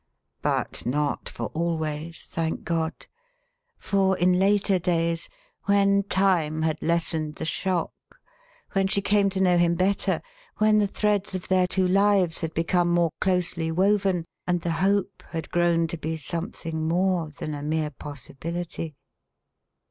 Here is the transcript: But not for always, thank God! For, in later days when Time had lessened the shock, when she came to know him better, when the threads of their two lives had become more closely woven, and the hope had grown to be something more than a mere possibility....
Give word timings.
But 0.41 0.83
not 0.83 1.29
for 1.29 1.51
always, 1.53 2.25
thank 2.27 2.63
God! 2.63 3.05
For, 3.77 4.17
in 4.17 4.33
later 4.39 4.79
days 4.79 5.29
when 5.65 6.01
Time 6.01 6.63
had 6.63 6.81
lessened 6.81 7.35
the 7.35 7.45
shock, 7.45 7.93
when 8.71 8.87
she 8.87 8.99
came 9.03 9.29
to 9.29 9.39
know 9.39 9.59
him 9.59 9.75
better, 9.75 10.23
when 10.57 10.79
the 10.79 10.87
threads 10.87 11.35
of 11.35 11.49
their 11.49 11.67
two 11.67 11.87
lives 11.87 12.41
had 12.41 12.55
become 12.55 12.89
more 12.89 13.11
closely 13.21 13.71
woven, 13.71 14.25
and 14.47 14.61
the 14.61 14.71
hope 14.71 15.21
had 15.29 15.51
grown 15.51 15.85
to 15.89 15.99
be 15.99 16.17
something 16.17 16.87
more 16.87 17.29
than 17.37 17.53
a 17.53 17.61
mere 17.61 17.91
possibility.... 17.91 18.95